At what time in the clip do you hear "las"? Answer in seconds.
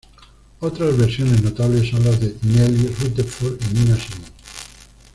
2.03-2.19